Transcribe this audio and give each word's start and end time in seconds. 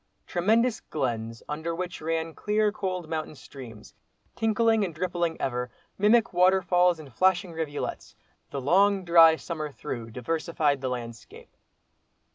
Tremendous 0.25 0.79
glens, 0.79 1.43
under 1.47 1.75
which 1.75 2.01
ran 2.01 2.33
clear 2.33 2.71
cold 2.71 3.07
mountain 3.07 3.35
streams, 3.35 3.93
tinkling 4.35 4.83
and 4.83 4.97
rippling 4.97 5.39
ever, 5.39 5.69
mimic 5.95 6.33
waterfalls 6.33 6.97
and 6.97 7.13
flashing 7.13 7.51
rivulets, 7.53 8.15
the 8.49 8.59
long 8.59 9.05
dry 9.05 9.35
summer 9.35 9.71
through 9.71 10.09
diversified 10.09 10.81
the 10.81 10.89
landscape. 10.89 11.55